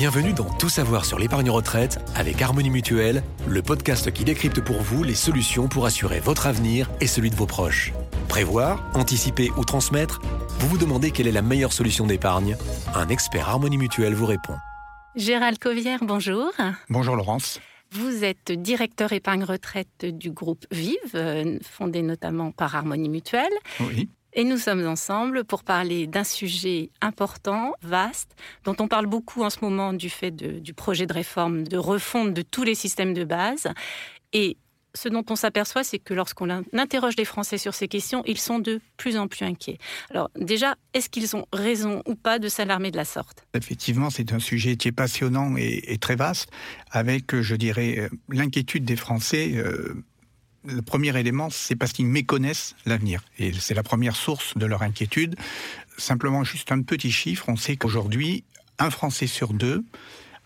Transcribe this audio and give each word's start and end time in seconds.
Bienvenue 0.00 0.32
dans 0.32 0.48
Tout 0.48 0.70
savoir 0.70 1.04
sur 1.04 1.18
l'épargne 1.18 1.50
retraite 1.50 1.98
avec 2.14 2.40
Harmonie 2.40 2.70
Mutuelle, 2.70 3.22
le 3.46 3.60
podcast 3.60 4.10
qui 4.10 4.24
décrypte 4.24 4.62
pour 4.62 4.80
vous 4.80 5.02
les 5.02 5.14
solutions 5.14 5.68
pour 5.68 5.84
assurer 5.84 6.20
votre 6.20 6.46
avenir 6.46 6.90
et 7.02 7.06
celui 7.06 7.28
de 7.28 7.34
vos 7.34 7.44
proches. 7.44 7.92
Prévoir, 8.26 8.90
anticiper 8.94 9.50
ou 9.58 9.64
transmettre, 9.66 10.22
vous 10.58 10.68
vous 10.68 10.78
demandez 10.78 11.10
quelle 11.10 11.26
est 11.26 11.32
la 11.32 11.42
meilleure 11.42 11.74
solution 11.74 12.06
d'épargne? 12.06 12.56
Un 12.94 13.10
expert 13.10 13.46
Harmonie 13.50 13.76
Mutuelle 13.76 14.14
vous 14.14 14.24
répond. 14.24 14.54
Gérald 15.16 15.58
Covière, 15.58 15.98
bonjour. 16.00 16.50
Bonjour 16.88 17.14
Laurence. 17.14 17.60
Vous 17.90 18.24
êtes 18.24 18.52
directeur 18.52 19.12
épargne 19.12 19.44
retraite 19.44 20.06
du 20.06 20.30
groupe 20.30 20.64
Vive, 20.70 20.96
euh, 21.14 21.58
fondé 21.62 22.00
notamment 22.00 22.52
par 22.52 22.74
Harmonie 22.74 23.10
Mutuelle. 23.10 23.52
Oui. 23.80 24.08
Et 24.32 24.44
nous 24.44 24.58
sommes 24.58 24.86
ensemble 24.86 25.44
pour 25.44 25.64
parler 25.64 26.06
d'un 26.06 26.24
sujet 26.24 26.90
important, 27.00 27.74
vaste, 27.82 28.36
dont 28.64 28.76
on 28.78 28.88
parle 28.88 29.06
beaucoup 29.06 29.42
en 29.42 29.50
ce 29.50 29.58
moment 29.62 29.92
du 29.92 30.08
fait 30.08 30.30
du 30.30 30.72
projet 30.72 31.06
de 31.06 31.12
réforme, 31.12 31.66
de 31.66 31.76
refonte 31.76 32.32
de 32.32 32.42
tous 32.42 32.62
les 32.62 32.74
systèmes 32.74 33.14
de 33.14 33.24
base. 33.24 33.68
Et 34.32 34.56
ce 34.94 35.08
dont 35.08 35.24
on 35.30 35.36
s'aperçoit, 35.36 35.84
c'est 35.84 35.98
que 35.98 36.14
lorsqu'on 36.14 36.48
interroge 36.72 37.14
les 37.16 37.24
Français 37.24 37.58
sur 37.58 37.74
ces 37.74 37.88
questions, 37.88 38.22
ils 38.26 38.38
sont 38.38 38.58
de 38.58 38.80
plus 38.96 39.16
en 39.16 39.28
plus 39.28 39.44
inquiets. 39.44 39.78
Alors 40.10 40.30
déjà, 40.36 40.76
est-ce 40.94 41.08
qu'ils 41.08 41.36
ont 41.36 41.46
raison 41.52 42.02
ou 42.06 42.14
pas 42.14 42.38
de 42.38 42.48
s'alarmer 42.48 42.90
de 42.90 42.96
la 42.96 43.04
sorte? 43.04 43.44
Effectivement, 43.54 44.10
c'est 44.10 44.32
un 44.32 44.38
sujet 44.38 44.76
qui 44.76 44.88
est 44.88 44.92
passionnant 44.92 45.56
et, 45.56 45.98
très 45.98 46.16
vaste, 46.16 46.50
avec, 46.90 47.40
je 47.40 47.54
dirais, 47.54 47.98
euh, 47.98 48.08
l'inquiétude 48.28 48.84
des 48.84 48.96
Français. 48.96 49.52
Euh, 49.54 50.04
le 50.64 50.82
premier 50.82 51.18
élément, 51.18 51.48
c'est 51.50 51.76
parce 51.76 51.92
qu'ils 51.92 52.06
méconnaissent 52.06 52.74
l'avenir. 52.86 53.22
Et 53.38 53.52
c'est 53.52 53.74
la 53.74 53.82
première 53.82 54.16
source 54.16 54.56
de 54.56 54.66
leur 54.66 54.82
inquiétude. 54.82 55.36
Simplement, 55.96 56.44
juste 56.44 56.72
un 56.72 56.82
petit 56.82 57.12
chiffre, 57.12 57.48
on 57.48 57.56
sait 57.56 57.76
qu'aujourd'hui, 57.76 58.44
un 58.78 58.90
Français 58.90 59.26
sur 59.26 59.52
deux 59.52 59.84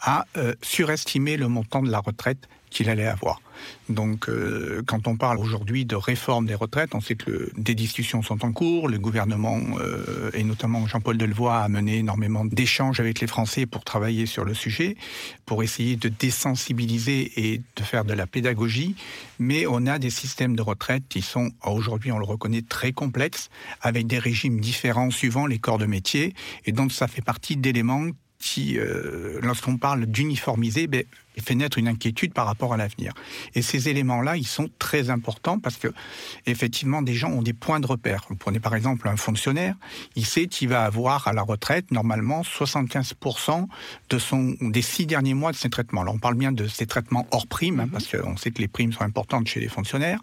a 0.04 0.26
euh, 0.36 0.54
surestimé 0.62 1.36
le 1.36 1.48
montant 1.48 1.82
de 1.82 1.90
la 1.90 1.98
retraite 1.98 2.48
qu'il 2.70 2.90
allait 2.90 3.06
avoir. 3.06 3.40
Donc, 3.88 4.28
euh, 4.28 4.82
quand 4.86 5.06
on 5.06 5.16
parle 5.16 5.38
aujourd'hui 5.38 5.84
de 5.84 5.94
réforme 5.94 6.46
des 6.46 6.56
retraites, 6.56 6.94
on 6.94 7.00
sait 7.00 7.14
que 7.14 7.50
des 7.56 7.76
discussions 7.76 8.20
sont 8.20 8.44
en 8.44 8.52
cours. 8.52 8.88
Le 8.88 8.98
gouvernement, 8.98 9.60
euh, 9.78 10.30
et 10.34 10.42
notamment 10.42 10.86
Jean-Paul 10.86 11.16
Delevoye, 11.16 11.56
a 11.56 11.68
mené 11.68 11.98
énormément 11.98 12.44
d'échanges 12.44 12.98
avec 12.98 13.20
les 13.20 13.28
Français 13.28 13.64
pour 13.64 13.84
travailler 13.84 14.26
sur 14.26 14.44
le 14.44 14.54
sujet, 14.54 14.96
pour 15.46 15.62
essayer 15.62 15.94
de 15.94 16.08
désensibiliser 16.08 17.32
et 17.36 17.62
de 17.76 17.82
faire 17.82 18.04
de 18.04 18.12
la 18.12 18.26
pédagogie. 18.26 18.96
Mais 19.38 19.66
on 19.66 19.86
a 19.86 20.00
des 20.00 20.10
systèmes 20.10 20.56
de 20.56 20.62
retraite 20.62 21.04
qui 21.08 21.22
sont, 21.22 21.52
aujourd'hui, 21.64 22.10
on 22.10 22.18
le 22.18 22.26
reconnaît, 22.26 22.62
très 22.62 22.92
complexes, 22.92 23.50
avec 23.82 24.08
des 24.08 24.18
régimes 24.18 24.60
différents 24.60 25.10
suivant 25.10 25.46
les 25.46 25.58
corps 25.58 25.78
de 25.78 25.86
métier. 25.86 26.34
Et 26.64 26.72
donc, 26.72 26.92
ça 26.92 27.06
fait 27.06 27.22
partie 27.22 27.56
d'éléments 27.56 28.08
qui, 28.44 28.78
euh, 28.78 29.38
lorsqu'on 29.40 29.78
parle 29.78 30.04
d'uniformiser, 30.04 30.86
ben, 30.86 31.02
fait 31.42 31.54
naître 31.54 31.78
une 31.78 31.88
inquiétude 31.88 32.34
par 32.34 32.44
rapport 32.44 32.74
à 32.74 32.76
l'avenir. 32.76 33.14
Et 33.54 33.62
ces 33.62 33.88
éléments-là, 33.88 34.36
ils 34.36 34.46
sont 34.46 34.68
très 34.78 35.08
importants 35.08 35.58
parce 35.58 35.76
que, 35.76 35.88
effectivement, 36.44 37.00
des 37.00 37.14
gens 37.14 37.30
ont 37.30 37.40
des 37.40 37.54
points 37.54 37.80
de 37.80 37.86
repère. 37.86 38.26
Vous 38.28 38.36
prenez 38.36 38.60
par 38.60 38.74
exemple 38.74 39.08
un 39.08 39.16
fonctionnaire, 39.16 39.76
il 40.14 40.26
sait 40.26 40.46
qu'il 40.46 40.68
va 40.68 40.84
avoir 40.84 41.26
à 41.26 41.32
la 41.32 41.40
retraite, 41.40 41.90
normalement, 41.90 42.42
75% 42.42 43.66
de 44.10 44.18
son, 44.18 44.54
des 44.60 44.82
six 44.82 45.06
derniers 45.06 45.34
mois 45.34 45.50
de 45.50 45.56
ses 45.56 45.70
traitements. 45.70 46.02
Là, 46.02 46.12
on 46.12 46.18
parle 46.18 46.34
bien 46.34 46.52
de 46.52 46.68
ces 46.68 46.86
traitements 46.86 47.26
hors 47.30 47.46
prime, 47.46 47.80
hein, 47.80 47.86
mhm. 47.86 47.92
parce 47.92 48.08
qu'on 48.08 48.36
sait 48.36 48.50
que 48.50 48.60
les 48.60 48.68
primes 48.68 48.92
sont 48.92 49.04
importantes 49.04 49.46
chez 49.46 49.60
les 49.60 49.68
fonctionnaires. 49.68 50.20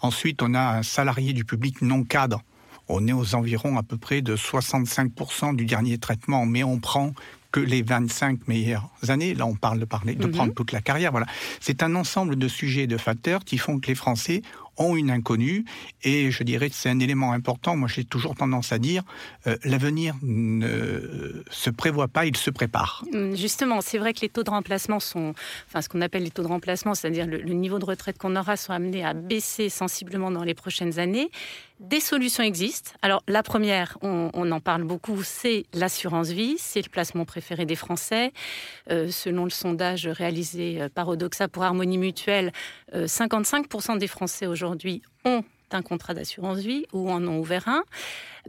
Ensuite, 0.00 0.42
on 0.42 0.54
a 0.54 0.78
un 0.78 0.84
salarié 0.84 1.32
du 1.32 1.44
public 1.44 1.82
non 1.82 2.04
cadre 2.04 2.40
on 2.88 3.06
est 3.06 3.12
aux 3.12 3.34
environs 3.34 3.78
à 3.78 3.82
peu 3.82 3.96
près 3.96 4.20
de 4.20 4.36
65% 4.36 5.56
du 5.56 5.64
dernier 5.64 5.98
traitement, 5.98 6.44
mais 6.46 6.62
on 6.64 6.78
prend 6.78 7.14
que 7.54 7.60
les 7.60 7.82
25 7.82 8.48
meilleures 8.48 8.90
années. 9.06 9.32
Là, 9.32 9.46
on 9.46 9.54
parle 9.54 9.78
de, 9.78 9.84
parler, 9.84 10.16
de 10.16 10.26
mhm. 10.26 10.32
prendre 10.32 10.54
toute 10.54 10.72
la 10.72 10.80
carrière. 10.80 11.12
Voilà. 11.12 11.26
C'est 11.60 11.84
un 11.84 11.94
ensemble 11.94 12.34
de 12.34 12.48
sujets, 12.48 12.88
de 12.88 12.96
facteurs 12.96 13.44
qui 13.44 13.58
font 13.58 13.78
que 13.78 13.86
les 13.86 13.94
Français 13.94 14.42
ont 14.76 14.96
une 14.96 15.10
inconnue 15.10 15.64
et 16.02 16.30
je 16.30 16.42
dirais 16.42 16.68
que 16.68 16.74
c'est 16.74 16.90
un 16.90 16.98
élément 16.98 17.32
important. 17.32 17.76
Moi, 17.76 17.88
j'ai 17.88 18.04
toujours 18.04 18.34
tendance 18.34 18.72
à 18.72 18.78
dire 18.78 19.02
euh, 19.46 19.56
l'avenir 19.64 20.14
ne 20.22 21.42
se 21.50 21.70
prévoit 21.70 22.08
pas, 22.08 22.26
il 22.26 22.36
se 22.36 22.50
prépare. 22.50 23.04
Hum, 23.12 23.36
justement, 23.36 23.80
c'est 23.80 23.98
vrai 23.98 24.12
que 24.12 24.20
les 24.20 24.28
taux 24.28 24.42
de 24.42 24.50
remplacement 24.50 25.00
sont, 25.00 25.34
enfin, 25.68 25.80
ce 25.82 25.88
qu'on 25.88 26.00
appelle 26.00 26.24
les 26.24 26.30
taux 26.30 26.42
de 26.42 26.48
remplacement, 26.48 26.94
c'est-à-dire 26.94 27.26
le, 27.26 27.38
niveau 27.54 27.78
de 27.78 27.84
retraite 27.84 28.18
qu'on 28.18 28.36
aura, 28.36 28.56
sont 28.56 28.72
amenés 28.72 29.04
à 29.04 29.14
baisser 29.14 29.68
sensiblement 29.68 30.30
dans 30.30 30.44
les 30.44 30.54
prochaines 30.54 30.98
années. 30.98 31.30
Des 31.80 32.00
solutions 32.00 32.44
existent. 32.44 32.92
Alors, 33.02 33.22
la 33.26 33.42
première, 33.42 33.98
on, 34.00 34.30
en 34.52 34.60
parle 34.60 34.84
beaucoup, 34.84 35.22
c'est 35.24 35.64
l'assurance 35.74 36.28
vie, 36.28 36.54
c'est 36.58 36.82
le 36.82 36.88
placement 36.88 37.24
préféré 37.24 37.66
des 37.66 37.74
Français. 37.74 38.32
Euh, 38.90 39.10
selon 39.10 39.44
le 39.44 39.50
sondage 39.50 40.06
réalisé 40.06 40.80
euh, 40.80 40.88
par 40.88 41.08
Odoxa 41.08 41.48
pour 41.48 41.64
Harmonie 41.64 41.98
Mutuelle, 41.98 42.52
55% 42.94 43.98
des 43.98 44.06
Français 44.06 44.46
aujourd'hui 44.46 44.63
aujourd'hui 44.64 45.02
ont 45.24 45.44
un 45.70 45.82
contrat 45.82 46.14
d'assurance 46.14 46.58
vie 46.58 46.86
ou 46.92 47.10
en 47.10 47.26
ont 47.26 47.38
ouvert 47.38 47.68
un. 47.68 47.82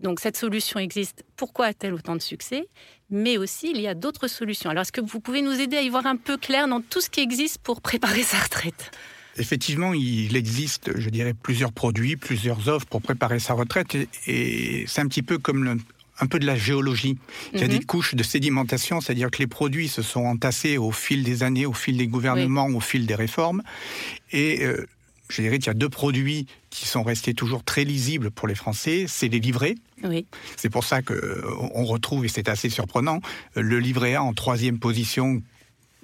Donc 0.01 0.19
cette 0.19 0.37
solution 0.37 0.79
existe. 0.79 1.23
Pourquoi 1.35 1.67
a-t-elle 1.67 1.93
autant 1.93 2.15
de 2.15 2.21
succès? 2.21 2.67
Mais 3.09 3.37
aussi, 3.37 3.71
il 3.73 3.81
y 3.81 3.87
a 3.87 3.93
d'autres 3.93 4.27
solutions. 4.27 4.69
Alors 4.69 4.81
est-ce 4.81 4.91
que 4.91 5.01
vous 5.01 5.19
pouvez 5.19 5.41
nous 5.41 5.59
aider 5.59 5.77
à 5.77 5.81
y 5.81 5.89
voir 5.89 6.05
un 6.05 6.17
peu 6.17 6.37
clair 6.37 6.67
dans 6.67 6.81
tout 6.81 7.01
ce 7.01 7.09
qui 7.09 7.21
existe 7.21 7.59
pour 7.59 7.81
préparer 7.81 8.23
sa 8.23 8.37
retraite? 8.37 8.91
Effectivement, 9.37 9.93
il 9.93 10.35
existe, 10.37 10.97
je 10.97 11.09
dirais, 11.09 11.33
plusieurs 11.33 11.73
produits, 11.73 12.15
plusieurs 12.15 12.69
offres 12.69 12.85
pour 12.85 13.01
préparer 13.01 13.39
sa 13.39 13.53
retraite. 13.53 13.97
Et 14.27 14.85
c'est 14.87 15.01
un 15.01 15.07
petit 15.07 15.23
peu 15.23 15.37
comme 15.37 15.79
un 16.19 16.27
peu 16.27 16.39
de 16.39 16.45
la 16.45 16.55
géologie. 16.55 17.17
Il 17.53 17.59
y 17.59 17.63
a 17.63 17.67
des 17.67 17.79
mhm. 17.79 17.85
couches 17.85 18.15
de 18.15 18.23
sédimentation, 18.23 19.01
c'est-à-dire 19.01 19.29
que 19.29 19.39
les 19.39 19.47
produits 19.47 19.89
se 19.89 20.01
sont 20.01 20.23
entassés 20.23 20.77
au 20.77 20.91
fil 20.91 21.23
des 21.23 21.43
années, 21.43 21.65
au 21.65 21.73
fil 21.73 21.97
des 21.97 22.07
gouvernements, 22.07 22.67
au 22.67 22.79
fil 22.79 23.05
des 23.05 23.15
réformes. 23.15 23.61
Et 24.31 24.63
euh, 24.63 24.85
je 25.29 25.41
dirais 25.41 25.57
qu'il 25.57 25.67
y 25.67 25.71
a 25.71 25.73
deux 25.73 25.89
produits 25.89 26.47
qui 26.69 26.85
sont 26.85 27.03
restés 27.03 27.33
toujours 27.33 27.63
très 27.63 27.83
lisibles 27.83 28.31
pour 28.31 28.47
les 28.47 28.55
Français, 28.55 29.05
c'est 29.07 29.27
les 29.27 29.39
livrets. 29.39 29.75
Oui. 30.03 30.25
C'est 30.55 30.69
pour 30.69 30.83
ça 30.83 31.01
qu'on 31.01 31.85
retrouve, 31.85 32.25
et 32.25 32.27
c'est 32.27 32.49
assez 32.49 32.69
surprenant, 32.69 33.21
le 33.55 33.79
livret 33.79 34.15
A 34.15 34.23
en 34.23 34.33
troisième 34.33 34.79
position 34.79 35.41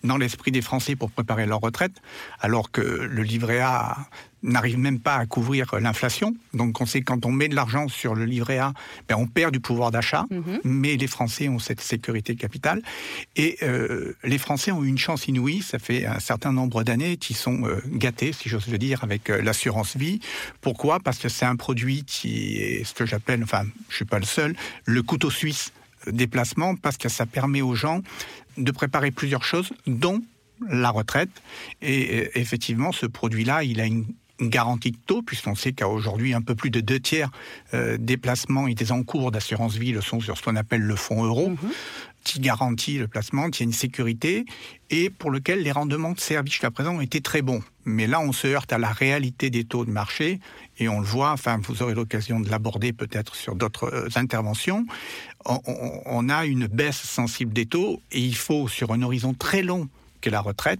dans 0.03 0.17
l'esprit 0.17 0.51
des 0.51 0.61
Français 0.61 0.95
pour 0.95 1.11
préparer 1.11 1.45
leur 1.45 1.59
retraite, 1.59 2.01
alors 2.39 2.71
que 2.71 2.81
le 2.81 3.21
livret 3.21 3.59
A 3.59 3.97
n'arrive 4.43 4.77
même 4.77 4.99
pas 4.99 5.15
à 5.15 5.25
couvrir 5.25 5.75
l'inflation. 5.79 6.35
Donc 6.53 6.81
on 6.81 6.85
sait 6.85 6.99
que 6.99 7.05
quand 7.05 7.25
on 7.25 7.31
met 7.31 7.47
de 7.47 7.55
l'argent 7.55 7.87
sur 7.87 8.15
le 8.15 8.25
livret 8.25 8.57
A, 8.57 8.73
ben 9.07 9.15
on 9.15 9.27
perd 9.27 9.51
du 9.51 9.59
pouvoir 9.59 9.91
d'achat, 9.91 10.25
mhm. 10.29 10.59
mais 10.63 10.97
les 10.97 11.07
Français 11.07 11.49
ont 11.49 11.59
cette 11.59 11.81
sécurité 11.81 12.35
capitale. 12.35 12.81
Et 13.35 13.57
euh, 13.63 14.13
les 14.23 14.37
Français 14.37 14.71
ont 14.71 14.83
eu 14.83 14.87
une 14.87 14.97
chance 14.97 15.27
inouïe, 15.27 15.61
ça 15.61 15.79
fait 15.79 16.05
un 16.05 16.19
certain 16.19 16.51
nombre 16.51 16.83
d'années 16.83 17.17
qu'ils 17.17 17.35
sont 17.35 17.65
euh, 17.65 17.81
gâtés, 17.87 18.33
si 18.33 18.49
j'ose 18.49 18.67
le 18.67 18.77
dire, 18.77 19.03
avec 19.03 19.29
euh, 19.29 19.41
l'assurance 19.41 19.95
vie. 19.95 20.19
Pourquoi? 20.61 20.99
Parce 20.99 21.19
que 21.19 21.29
c'est 21.29 21.45
un 21.45 21.55
produit 21.55 22.03
qui 22.03 22.57
est 22.57 22.83
ce 22.83 22.93
que 22.93 23.05
j'appelle, 23.05 23.43
enfin 23.43 23.63
je 23.89 23.95
suis 23.95 24.05
pas 24.05 24.19
le 24.19 24.25
seul, 24.25 24.55
le 24.85 25.03
couteau 25.03 25.29
suisse 25.29 25.71
déplacement 26.07 26.75
parce 26.75 26.97
que 26.97 27.09
ça 27.09 27.25
permet 27.27 27.61
aux 27.61 27.75
gens 27.75 28.01
de 28.57 28.71
préparer 28.71 29.11
plusieurs 29.11 29.43
choses, 29.43 29.71
dont 29.85 30.21
la 30.69 30.89
retraite. 30.89 31.29
Et 31.81 32.39
effectivement, 32.39 32.91
ce 32.91 33.05
produit-là, 33.05 33.63
il 33.63 33.81
a 33.81 33.85
une 33.85 34.05
garantie 34.49 34.91
de 34.91 34.97
taux, 35.05 35.21
puisqu'on 35.21 35.55
sait 35.55 35.73
qu'aujourd'hui, 35.73 36.33
un 36.33 36.41
peu 36.41 36.55
plus 36.55 36.69
de 36.69 36.81
deux 36.81 36.99
tiers 36.99 37.29
euh, 37.73 37.97
des 37.99 38.17
placements 38.17 38.67
et 38.67 38.73
des 38.73 38.91
encours 38.91 39.31
d'assurance 39.31 39.75
vie 39.75 39.91
le 39.91 40.01
sont 40.01 40.19
sur 40.19 40.37
ce 40.37 40.43
qu'on 40.43 40.55
appelle 40.55 40.81
le 40.81 40.95
fonds 40.95 41.23
euro. 41.23 41.49
Mhm. 41.49 41.71
qui 42.23 42.39
garantit 42.39 42.99
le 42.99 43.07
placement, 43.07 43.49
qui 43.49 43.63
a 43.63 43.65
une 43.65 43.73
sécurité 43.73 44.45
et 44.91 45.09
pour 45.09 45.31
lequel 45.31 45.63
les 45.63 45.71
rendements 45.71 46.11
de 46.11 46.19
service 46.19 46.53
jusqu'à 46.53 46.69
présent 46.69 46.97
ont 46.97 47.01
été 47.01 47.19
très 47.19 47.41
bons. 47.41 47.63
Mais 47.83 48.05
là, 48.05 48.19
on 48.19 48.31
se 48.31 48.45
heurte 48.45 48.71
à 48.71 48.77
la 48.77 48.91
réalité 48.91 49.49
des 49.49 49.63
taux 49.63 49.85
de 49.85 49.89
marché 49.89 50.39
et 50.77 50.87
on 50.87 50.99
le 50.99 51.05
voit, 51.05 51.31
enfin, 51.31 51.59
vous 51.63 51.81
aurez 51.81 51.95
l'occasion 51.95 52.39
de 52.39 52.47
l'aborder 52.47 52.93
peut-être 52.93 53.33
sur 53.33 53.55
d'autres 53.55 53.91
euh, 53.91 54.07
interventions. 54.13 54.85
on, 55.45 56.29
a 56.29 56.45
une 56.45 56.67
baisse 56.67 57.01
sensible 57.01 57.53
des 57.53 57.65
taux 57.65 58.01
et 58.11 58.19
il 58.19 58.35
faut, 58.35 58.67
sur 58.67 58.91
un 58.91 59.01
horizon 59.01 59.33
très 59.33 59.63
long, 59.63 59.89
qu'est 60.21 60.29
la 60.29 60.41
retraite. 60.41 60.79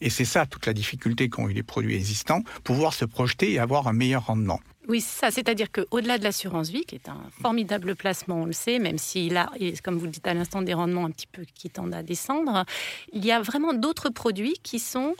Et 0.00 0.10
c'est 0.10 0.24
ça 0.24 0.46
toute 0.46 0.66
la 0.66 0.72
difficulté 0.72 1.28
qu'ont 1.28 1.48
eu 1.48 1.52
les 1.52 1.62
produits 1.62 1.94
existants, 1.94 2.42
pouvoir 2.64 2.94
se 2.94 3.04
projeter 3.04 3.52
et 3.52 3.58
avoir 3.58 3.88
un 3.88 3.92
meilleur 3.92 4.26
rendement. 4.26 4.60
Oui, 4.88 5.02
ça. 5.02 5.30
C'est-à-dire 5.30 5.70
qu'au-delà 5.70 6.16
de 6.16 6.24
l'assurance 6.24 6.70
vie, 6.70 6.84
qui 6.86 6.94
est 6.94 7.10
un 7.10 7.20
formidable 7.42 7.94
placement, 7.94 8.40
on 8.40 8.46
le 8.46 8.52
sait, 8.52 8.78
même 8.78 8.96
s'il 8.96 9.36
a, 9.36 9.50
comme 9.84 9.98
vous 9.98 10.06
le 10.06 10.10
dites 10.10 10.26
à 10.26 10.32
l'instant, 10.32 10.62
des 10.62 10.72
rendements 10.72 11.04
un 11.04 11.10
petit 11.10 11.26
peu 11.26 11.44
qui 11.54 11.68
tendent 11.68 11.92
à 11.92 12.02
descendre, 12.02 12.64
il 13.12 13.22
y 13.24 13.30
a 13.30 13.42
vraiment 13.42 13.74
d'autres 13.74 14.08
produits 14.08 14.56
qui 14.62 14.78
sont 14.78 15.14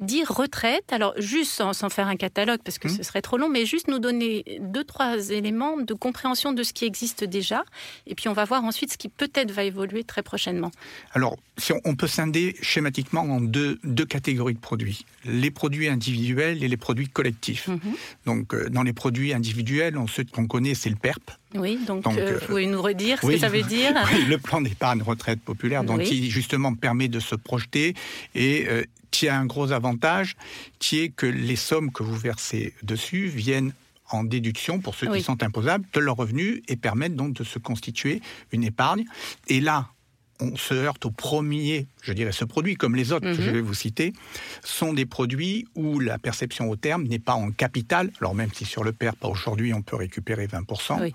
dire 0.00 0.28
retraite, 0.30 0.92
alors 0.92 1.14
juste 1.18 1.52
sans, 1.52 1.88
faire 1.88 2.08
un 2.08 2.16
catalogue 2.16 2.60
parce 2.64 2.78
que 2.78 2.88
mmh. 2.88 2.96
ce 2.96 3.02
serait 3.02 3.22
trop 3.22 3.38
long, 3.38 3.48
mais 3.48 3.66
juste 3.66 3.88
nous 3.88 3.98
donner 3.98 4.44
deux, 4.60 4.84
trois 4.84 5.30
éléments 5.30 5.78
de 5.78 5.94
compréhension 5.94 6.52
de 6.52 6.62
ce 6.62 6.72
qui 6.72 6.84
existe 6.84 7.24
déjà. 7.24 7.64
Et 8.06 8.14
puis 8.14 8.28
on 8.28 8.32
va 8.32 8.44
voir 8.44 8.64
ensuite 8.64 8.92
ce 8.92 8.98
qui 8.98 9.08
peut-être 9.08 9.52
va 9.52 9.64
évoluer 9.64 10.04
très 10.04 10.22
prochainement. 10.22 10.70
Alors, 11.12 11.36
si 11.58 11.72
on, 11.84 11.94
peut 11.94 12.06
scinder 12.06 12.56
schématiquement 12.62 13.22
en 13.22 13.40
deux, 13.40 13.78
deux, 13.84 14.06
catégories 14.06 14.54
de 14.54 14.58
produits. 14.58 15.04
Les 15.24 15.50
produits 15.50 15.88
individuels 15.88 16.64
et 16.64 16.68
les 16.68 16.76
produits 16.76 17.08
collectifs. 17.08 17.68
Mmh. 17.68 17.78
Donc, 18.26 18.54
euh, 18.54 18.68
dans 18.70 18.82
les 18.82 18.92
produits 18.92 19.32
individuels, 19.32 19.96
on, 19.98 20.06
ce 20.06 20.22
qu'on 20.22 20.46
connaît, 20.46 20.74
c'est 20.74 20.90
le 20.90 20.96
PERP, 20.96 21.30
Oui, 21.54 21.78
donc, 21.86 22.06
vous 22.06 22.46
pouvez 22.46 22.66
nous 22.66 22.80
redire 22.80 23.20
ce 23.20 23.26
que 23.26 23.38
ça 23.38 23.48
veut 23.48 23.62
dire 23.62 23.94
Le 24.28 24.38
plan 24.38 24.60
d'épargne 24.60 25.02
retraite 25.02 25.40
populaire, 25.40 25.84
donc 25.84 26.02
qui 26.02 26.30
justement 26.30 26.74
permet 26.74 27.08
de 27.08 27.20
se 27.20 27.34
projeter 27.34 27.94
et 28.34 28.66
qui 29.12 29.28
a 29.28 29.38
un 29.38 29.46
gros 29.46 29.70
avantage, 29.70 30.36
qui 30.80 30.98
est 30.98 31.10
que 31.10 31.26
les 31.26 31.54
sommes 31.54 31.92
que 31.92 32.02
vous 32.02 32.16
versez 32.16 32.74
dessus 32.82 33.28
viennent 33.28 33.72
en 34.10 34.24
déduction 34.24 34.80
pour 34.80 34.94
ceux 34.94 35.12
qui 35.12 35.22
sont 35.22 35.42
imposables 35.42 35.86
de 35.92 36.00
leurs 36.00 36.16
revenus 36.16 36.62
et 36.68 36.76
permettent 36.76 37.14
donc 37.14 37.34
de 37.34 37.44
se 37.44 37.58
constituer 37.58 38.20
une 38.50 38.64
épargne. 38.64 39.04
Et 39.46 39.60
là, 39.60 39.88
on 40.42 40.56
se 40.56 40.74
heurte 40.74 41.06
au 41.06 41.10
premier, 41.10 41.86
je 42.02 42.12
dirais, 42.12 42.32
ce 42.32 42.44
produit, 42.44 42.74
comme 42.74 42.96
les 42.96 43.12
autres 43.12 43.26
que 43.26 43.40
je 43.40 43.48
mhm. 43.48 43.54
vais 43.54 43.60
vous 43.60 43.74
citer, 43.74 44.12
sont 44.64 44.92
des 44.92 45.06
produits 45.06 45.66
où 45.74 46.00
la 46.00 46.18
perception 46.18 46.68
au 46.68 46.76
terme 46.76 47.04
n'est 47.04 47.18
pas 47.18 47.34
en 47.34 47.50
capital. 47.50 48.10
Alors 48.20 48.34
même 48.34 48.50
si 48.52 48.64
sur 48.64 48.84
le 48.84 48.92
PERP, 48.92 49.24
aujourd'hui, 49.24 49.72
on 49.72 49.82
peut 49.82 49.96
récupérer 49.96 50.46
20% 50.46 51.12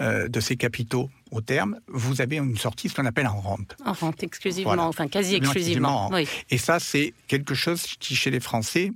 euh, 0.00 0.28
de 0.28 0.40
ces 0.40 0.56
capitaux 0.56 1.10
au 1.30 1.40
terme, 1.40 1.80
vous 1.88 2.20
avez 2.20 2.36
une 2.36 2.56
sortie, 2.56 2.88
ce 2.88 2.94
qu'on 2.94 3.06
appelle 3.06 3.26
en 3.26 3.40
rente. 3.40 3.76
En 3.84 3.92
rente 3.92 4.22
exclusivement, 4.22 4.86
enfin 4.86 5.08
quasi 5.08 5.34
exclusivement. 5.34 6.10
Et 6.50 6.58
ça, 6.58 6.78
c'est 6.78 7.12
quelque 7.26 7.54
chose 7.54 7.82
qui, 7.98 8.14
chez 8.14 8.30
les 8.30 8.40
Français, 8.40 8.92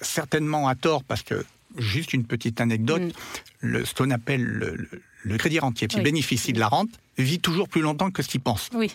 certainement 0.00 0.66
à 0.68 0.74
tort, 0.74 1.04
parce 1.04 1.22
que 1.22 1.44
juste 1.76 2.12
une 2.12 2.24
petite 2.24 2.60
anecdote, 2.60 3.02
mm. 3.02 3.12
le, 3.60 3.84
ce 3.84 3.94
qu'on 3.94 4.10
appelle 4.10 4.42
le, 5.24 5.36
crédit 5.38 5.58
rentier 5.60 5.86
qui 5.86 6.00
bénéficie 6.00 6.52
de 6.52 6.58
la 6.58 6.68
rente 6.68 6.90
vit 7.20 7.40
toujours 7.40 7.68
plus 7.68 7.80
longtemps 7.80 8.10
que 8.10 8.22
ce 8.22 8.28
qu'il 8.28 8.40
pense. 8.40 8.68
Oui, 8.74 8.90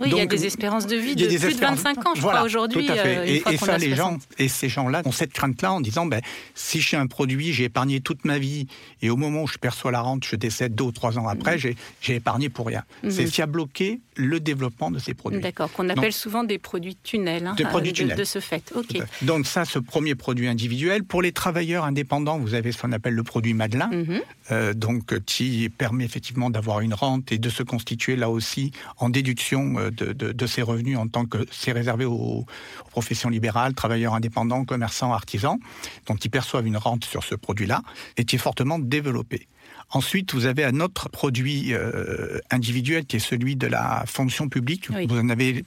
oui 0.00 0.08
il 0.10 0.16
y 0.16 0.20
a 0.20 0.26
des 0.26 0.46
espérances 0.46 0.86
de 0.86 0.96
vie 0.96 1.16
de 1.16 1.26
plus 1.26 1.54
de 1.54 1.60
25 1.60 2.06
ans, 2.06 2.14
je 2.14 2.20
crois, 2.20 2.42
aujourd'hui. 2.42 2.88
Euh, 2.90 3.24
et, 3.24 3.42
et 3.50 3.56
ça, 3.56 3.78
les 3.78 3.94
gens, 3.94 4.18
et 4.38 4.48
ces 4.48 4.68
gens-là 4.68 5.02
ont 5.04 5.12
cette 5.12 5.32
crainte-là 5.32 5.72
en 5.72 5.80
disant, 5.80 6.06
ben, 6.06 6.20
si 6.54 6.80
j'ai 6.80 6.96
un 6.96 7.06
produit, 7.06 7.52
j'ai 7.52 7.64
épargné 7.64 8.00
toute 8.00 8.24
ma 8.24 8.38
vie, 8.38 8.66
et 9.00 9.10
au 9.10 9.16
moment 9.16 9.44
où 9.44 9.46
je 9.46 9.58
perçois 9.58 9.90
la 9.90 10.00
rente, 10.00 10.24
je 10.24 10.36
décède 10.36 10.74
deux 10.74 10.84
ou 10.84 10.92
trois 10.92 11.18
ans 11.18 11.28
après, 11.28 11.56
mhm. 11.56 11.74
j'ai 12.00 12.14
épargné 12.14 12.48
pour 12.48 12.66
rien. 12.66 12.82
Mhm. 13.02 13.10
C'est 13.10 13.26
ce 13.26 13.32
qui 13.32 13.42
a 13.42 13.46
bloqué 13.46 14.00
le 14.16 14.40
développement 14.40 14.90
de 14.90 14.98
ces 14.98 15.14
produits. 15.14 15.40
D'accord, 15.40 15.72
qu'on 15.72 15.88
appelle 15.88 16.12
souvent 16.12 16.44
des 16.44 16.58
produits 16.58 16.96
tunnels. 17.02 17.46
Hein, 17.46 17.54
des 17.56 17.64
produits 17.64 17.92
tunnels. 17.92 18.16
De, 18.16 18.24
ce 18.24 18.40
fait, 18.40 18.72
ok. 18.74 19.02
Donc 19.22 19.46
ça, 19.46 19.64
ce 19.64 19.78
premier 19.78 20.14
produit 20.14 20.48
individuel. 20.48 21.04
Pour 21.04 21.22
les 21.22 21.32
travailleurs 21.32 21.84
indépendants, 21.84 22.38
vous 22.38 22.54
avez 22.54 22.72
ce 22.72 22.78
qu'on 22.78 22.92
appelle 22.92 23.14
le 23.14 23.22
produit 23.22 23.54
Madelin, 23.54 23.90
mhm. 23.92 24.20
euh, 24.50 24.74
donc 24.74 25.18
qui 25.24 25.68
permet 25.70 26.04
effectivement 26.04 26.50
d'avoir 26.50 26.80
une 26.80 26.94
rente 26.94 27.32
et 27.32 27.38
de 27.38 27.48
se 27.48 27.61
constituer 27.62 28.16
là 28.16 28.30
aussi 28.30 28.72
en 28.98 29.08
déduction 29.08 29.78
euh, 29.78 29.90
de, 29.90 30.12
de, 30.12 30.46
ses 30.46 30.62
revenus 30.62 30.98
en 30.98 31.08
tant 31.08 31.24
que 31.24 31.46
c'est 31.50 31.72
réservé 31.72 32.04
aux, 32.04 32.46
professions 32.90 33.30
libérales, 33.30 33.74
travailleurs 33.74 34.14
indépendants, 34.14 34.64
commerçants, 34.64 35.12
artisans, 35.12 35.58
donc 36.06 36.24
ils 36.24 36.30
perçoivent 36.30 36.66
une 36.66 36.76
rente 36.76 37.04
sur 37.04 37.24
ce 37.24 37.34
produit-là 37.34 37.82
et 38.16 38.24
qui 38.24 38.36
est 38.36 38.38
fortement 38.38 38.78
développé. 38.78 39.48
Ensuite, 39.90 40.34
vous 40.34 40.46
avez 40.46 40.64
un 40.64 40.80
autre 40.80 41.08
produit 41.08 41.74
euh, 41.74 42.38
individuel 42.50 43.04
qui 43.04 43.16
est 43.16 43.26
celui 43.32 43.56
de 43.56 43.66
la 43.66 44.04
fonction 44.06 44.48
publique. 44.48 44.90
Vous 44.90 45.18
en 45.18 45.28
avez 45.28 45.64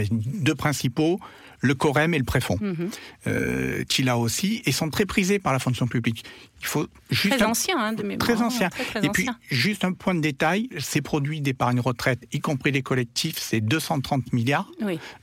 deux 0.00 0.54
principaux 0.54 1.20
le 1.64 1.74
Corem 1.74 2.12
et 2.12 2.18
le 2.18 2.24
préfond, 2.24 2.58
mhm. 2.60 2.90
euh, 3.26 3.84
qui 3.84 4.02
là 4.02 4.18
aussi, 4.18 4.62
et 4.66 4.72
sont 4.72 4.90
très 4.90 5.06
prisés 5.06 5.38
par 5.38 5.52
la 5.52 5.58
fonction 5.58 5.86
publique. 5.86 6.22
Il 6.60 6.66
faut 6.66 6.86
juste 7.10 7.36
très 7.36 7.44
ancien, 7.44 7.76
hein, 7.78 7.92
de 7.94 8.02
mémoire. 8.02 8.18
Très 8.18 8.42
ancien. 8.42 8.68
et 9.02 9.08
puis, 9.08 9.28
juste 9.50 9.84
un 9.84 9.92
point 9.92 10.14
de 10.14 10.20
détail, 10.20 10.68
ces 10.78 11.00
produits 11.00 11.40
d'épargne 11.40 11.80
retraite, 11.80 12.26
y 12.32 12.40
compris 12.40 12.70
les 12.70 12.82
collectifs, 12.82 13.38
c'est 13.38 13.62
230 13.62 14.32
milliards 14.34 14.70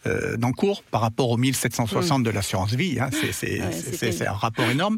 euh, 0.05 0.35
d'encours 0.37 0.83
par 0.83 1.01
rapport 1.01 1.29
aux 1.29 1.37
1760 1.37 2.19
mhm. 2.19 2.25
de 2.25 2.29
l'assurance 2.31 2.73
vie. 2.73 2.99
Hein, 2.99 3.09
c'est 3.11 4.27
un 4.27 4.33
rapport 4.33 4.69
énorme. 4.69 4.97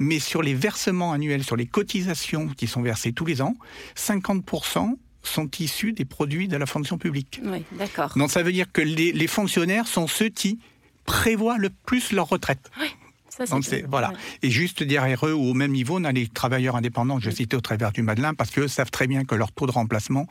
Mais 0.00 0.18
sur 0.18 0.42
les 0.42 0.54
versements 0.54 1.12
annuels, 1.12 1.44
sur 1.44 1.56
les 1.56 1.66
cotisations 1.66 2.48
qui 2.48 2.66
sont 2.66 2.82
versées 2.82 3.12
tous 3.12 3.26
les 3.26 3.42
ans, 3.42 3.54
50% 3.96 4.96
sont 5.22 5.50
issus 5.58 5.92
des 5.92 6.04
produits 6.04 6.48
de 6.48 6.56
la 6.56 6.66
fonction 6.66 6.98
publique. 6.98 7.40
Oui, 7.44 7.62
d'accord. 7.72 8.12
Donc 8.16 8.30
ça 8.30 8.42
veut 8.42 8.52
dire 8.52 8.72
que 8.72 8.80
les, 8.80 9.12
les 9.12 9.26
fonctionnaires 9.26 9.86
sont 9.86 10.06
ceux 10.06 10.30
qui 10.30 10.58
prévoient 11.04 11.58
le 11.58 11.70
plus 11.86 12.12
leur 12.12 12.28
retraite. 12.28 12.70
Oui. 12.80 12.88
Ça, 13.28 13.56
voilà. 13.88 14.12
Et 14.42 14.50
juste 14.50 14.82
derrière 14.82 15.26
eux, 15.26 15.32
ou 15.32 15.50
au 15.50 15.54
même 15.54 15.72
niveau, 15.72 15.98
on 15.98 16.04
a 16.04 16.12
les 16.12 16.28
travailleurs 16.28 16.76
indépendants 16.76 17.16
que 17.16 17.24
je 17.24 17.30
citais 17.30 17.56
au 17.56 17.62
travers 17.62 17.92
du 17.92 18.02
Madeleine, 18.02 18.36
parce 18.36 18.50
qu'eux 18.50 18.68
savent 18.68 18.90
très 18.90 19.06
bien 19.06 19.24
que 19.24 19.34
leur 19.34 19.50
taux 19.52 19.66
de 19.66 19.70
remplacement 19.70 20.26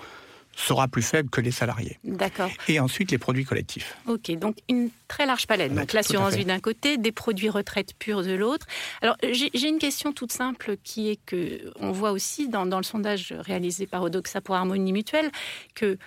sera 0.56 0.88
plus 0.88 1.02
faible 1.02 1.30
que 1.30 1.42
les 1.42 1.52
salariés. 1.52 1.98
D'accord. 2.04 2.50
Et 2.68 2.80
ensuite 2.80 3.12
les 3.12 3.18
produits 3.18 3.46
collectifs. 3.46 3.96
Ok, 4.08 4.32
donc 4.38 4.58
une 4.68 4.90
très 5.08 5.26
large 5.26 5.48
palette. 5.48 5.74
donc 5.74 5.94
l'assurance 5.94 6.34
vie 6.34 6.46
d'un 6.46 6.60
côté, 6.60 6.98
des 6.98 7.12
produits 7.12 7.50
retraite 7.50 7.94
purs 7.98 8.24
de 8.24 8.34
l'autre. 8.34 8.68
Alors 9.02 9.16
j'ai 9.32 9.68
une 9.68 9.80
question 9.80 10.12
toute 10.12 10.32
simple 10.32 10.76
qui 10.84 11.10
est 11.10 11.20
que 11.26 11.72
on 11.80 11.92
voit 11.92 12.12
aussi 12.12 12.50
dans, 12.50 12.66
dans 12.66 12.78
le 12.78 12.84
sondage 12.84 13.34
réalisé 13.40 13.88
par 13.88 14.04
Odoxa 14.04 14.42
pour 14.42 14.56
Harmonie 14.56 14.92
Mutuelle 14.92 15.32
que 15.76 15.98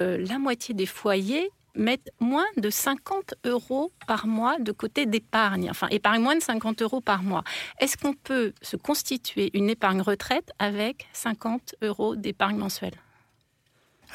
euh, 0.00 0.24
la 0.28 0.38
moitié 0.38 0.74
des 0.74 0.86
foyers 0.86 1.50
mettent 1.74 2.10
moins 2.20 2.46
de 2.56 2.70
50 2.70 3.34
euros 3.44 3.92
par 4.06 4.26
mois 4.26 4.58
de 4.58 4.72
côté 4.72 5.06
d'épargne, 5.06 5.68
enfin 5.70 5.88
épargne 5.88 6.22
moins 6.22 6.36
de 6.36 6.42
50 6.42 6.82
euros 6.82 7.00
par 7.00 7.22
mois. 7.22 7.44
Est-ce 7.80 7.96
qu'on 7.96 8.14
peut 8.14 8.52
se 8.62 8.76
constituer 8.76 9.50
une 9.54 9.70
épargne 9.70 10.00
retraite 10.00 10.52
avec 10.58 11.06
50 11.12 11.76
euros 11.82 12.16
d'épargne 12.16 12.56
mensuelle? 12.56 12.94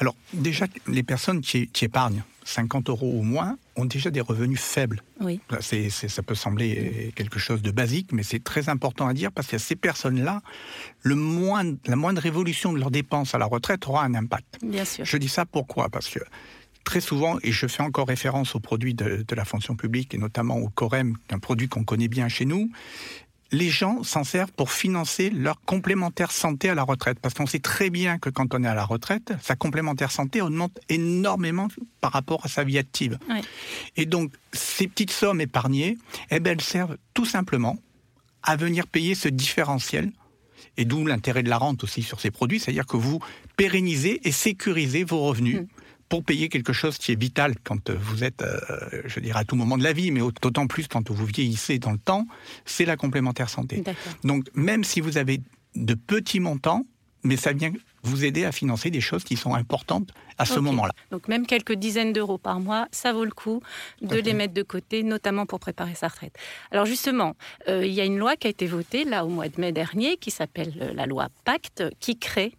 Alors 0.00 0.16
déjà, 0.32 0.66
les 0.86 1.02
personnes 1.02 1.42
qui, 1.42 1.68
épargnent 1.82 2.22
50 2.44 2.88
euros 2.88 3.12
ou 3.14 3.22
moins 3.22 3.58
ont 3.76 3.84
déjà 3.84 4.10
des 4.10 4.22
revenus 4.22 4.58
faibles. 4.58 5.02
Oui. 5.20 5.40
ça 5.60 6.22
peut 6.22 6.34
sembler 6.34 7.12
quelque 7.14 7.38
chose 7.38 7.60
de 7.60 7.70
basique, 7.70 8.12
mais 8.12 8.22
c'est 8.22 8.42
très 8.42 8.70
important 8.70 9.06
à 9.06 9.12
dire 9.12 9.30
parce 9.30 9.46
que 9.46 9.58
ces 9.58 9.76
personnes-là, 9.76 10.40
la 11.04 11.16
moindre 11.96 12.24
évolution 12.24 12.72
de 12.72 12.78
leurs 12.78 12.90
dépenses 12.90 13.34
à 13.34 13.38
la 13.38 13.44
retraite 13.44 13.86
aura 13.86 14.04
un 14.04 14.14
impact. 14.14 14.58
Bien 14.62 14.86
sûr. 14.86 15.04
Je 15.04 15.16
dis 15.18 15.28
ça 15.28 15.44
pourquoi? 15.44 15.90
Parce 15.90 16.08
que 16.08 16.20
très 16.84 17.00
souvent, 17.00 17.38
et 17.42 17.52
je 17.52 17.66
fais 17.66 17.82
encore 17.82 18.08
référence 18.08 18.54
aux 18.54 18.60
produits 18.60 18.94
de, 18.94 19.24
la 19.34 19.44
fonction 19.44 19.76
publique, 19.76 20.14
et 20.14 20.18
notamment 20.18 20.56
au 20.56 20.68
Corem, 20.68 21.16
un 21.30 21.38
produit 21.38 21.68
qu'on 21.68 21.84
connaît 21.84 22.08
bien 22.08 22.28
chez 22.28 22.44
nous, 22.44 22.70
les 23.52 23.68
gens 23.68 24.04
s'en 24.04 24.22
servent 24.22 24.52
pour 24.52 24.70
financer 24.70 25.28
leur 25.30 25.60
complémentaire 25.62 26.30
santé 26.30 26.68
à 26.68 26.74
la 26.76 26.84
retraite. 26.84 27.18
Parce 27.18 27.34
qu'on 27.34 27.46
sait 27.46 27.58
très 27.58 27.90
bien 27.90 28.18
que 28.18 28.30
quand 28.30 28.54
on 28.54 28.62
est 28.62 28.68
à 28.68 28.74
la 28.74 28.84
retraite, 28.84 29.32
sa 29.42 29.56
complémentaire 29.56 30.12
santé 30.12 30.40
augmente 30.40 30.78
énormément 30.88 31.66
par 32.00 32.12
rapport 32.12 32.44
à 32.44 32.48
sa 32.48 32.62
vie 32.62 32.78
active. 32.78 33.18
Et 33.96 34.06
donc, 34.06 34.32
ces 34.52 34.86
petites 34.86 35.10
sommes 35.10 35.40
épargnées, 35.40 35.98
eh 36.30 36.38
ben, 36.38 36.52
elles 36.52 36.60
servent 36.60 36.96
tout 37.12 37.26
simplement 37.26 37.76
à 38.44 38.54
venir 38.54 38.86
payer 38.86 39.16
ce 39.16 39.28
différentiel 39.28 40.12
et 40.76 40.84
d'où 40.84 41.04
l'intérêt 41.04 41.42
de 41.42 41.50
la 41.50 41.58
rente 41.58 41.82
aussi 41.82 42.02
sur 42.02 42.20
ces 42.20 42.30
produits, 42.30 42.60
c'est-à-dire 42.60 42.86
que 42.86 42.96
vous 42.96 43.18
pérennisez 43.56 44.20
et 44.26 44.32
sécurisez 44.32 45.02
vos 45.02 45.20
revenus. 45.20 45.62
Mm 45.62 45.66
pour 46.10 46.24
payer 46.24 46.50
quelque 46.50 46.74
chose 46.74 46.98
qui 46.98 47.12
est 47.12 47.18
vital 47.18 47.54
quand 47.64 47.88
vous 47.88 48.24
êtes, 48.24 48.42
euh, 48.42 49.02
je 49.06 49.20
dirais, 49.20 49.40
à 49.40 49.44
tout 49.44 49.56
moment 49.56 49.78
de 49.78 49.84
la 49.84 49.94
vie, 49.94 50.10
mais 50.10 50.20
d'autant 50.42 50.66
plus 50.66 50.88
quand 50.88 51.08
vous 51.10 51.24
vieillissez 51.24 51.78
dans 51.78 51.92
le 51.92 51.98
temps, 51.98 52.26
c'est 52.66 52.84
la 52.84 52.96
complémentaire 52.96 53.48
santé. 53.48 53.82
Donc, 54.24 54.48
même 54.54 54.84
si 54.84 55.00
vous 55.00 55.16
avez 55.16 55.40
de 55.76 55.94
petits 55.94 56.40
montants, 56.40 56.84
mais 57.22 57.36
ça 57.36 57.52
vient 57.52 57.72
vous 58.02 58.24
aider 58.24 58.44
à 58.44 58.52
financer 58.52 58.90
des 58.90 59.00
choses 59.00 59.24
qui 59.24 59.36
sont 59.36 59.54
importantes 59.54 60.10
à 60.38 60.46
ce 60.46 60.58
moment-là. 60.58 60.92
Donc 61.10 61.28
même 61.28 61.46
quelques 61.46 61.74
dizaines 61.74 62.14
d'euros 62.14 62.38
par 62.38 62.58
mois, 62.58 62.88
ça 62.92 63.12
vaut 63.12 63.26
le 63.26 63.30
coup 63.30 63.62
de 64.00 64.16
les 64.16 64.32
mettre 64.32 64.54
de 64.54 64.62
côté, 64.62 65.02
notamment 65.02 65.44
pour 65.44 65.60
préparer 65.60 65.94
sa 65.94 66.08
retraite. 66.08 66.34
Alors 66.70 66.86
justement, 66.86 67.36
euh, 67.68 67.84
il 67.84 67.92
y 67.92 68.00
a 68.00 68.04
une 68.06 68.18
loi 68.18 68.36
qui 68.36 68.46
a 68.46 68.50
été 68.50 68.66
votée 68.66 69.04
là 69.04 69.26
au 69.26 69.28
mois 69.28 69.48
de 69.48 69.60
mai 69.60 69.72
dernier, 69.72 70.16
qui 70.16 70.30
s'appelle 70.30 70.72
euh, 70.80 70.94
la 70.94 71.04
loi 71.04 71.28
Pacte, 71.44 71.84
qui 72.00 72.18
crée 72.18 72.54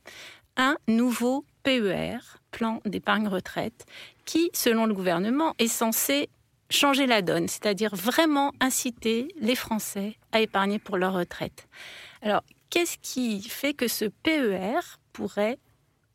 un 0.57 0.75
nouveau 0.87 1.45
PER, 1.63 2.17
plan 2.51 2.81
d'épargne 2.85 3.27
retraite, 3.27 3.85
qui, 4.25 4.49
selon 4.53 4.85
le 4.85 4.93
gouvernement, 4.93 5.53
est 5.59 5.67
censé 5.67 6.29
changer 6.69 7.05
la 7.05 7.21
donne, 7.21 7.47
c'est-à-dire 7.47 7.95
vraiment 7.95 8.53
inciter 8.59 9.27
les 9.39 9.55
Français 9.55 10.15
à 10.31 10.39
épargner 10.39 10.79
pour 10.79 10.97
leur 10.97 11.13
retraite. 11.13 11.67
Alors, 12.21 12.43
qu'est-ce 12.69 12.97
qui 13.01 13.41
fait 13.41 13.73
que 13.73 13.87
ce 13.87 14.05
PER 14.05 14.79
pourrait 15.13 15.57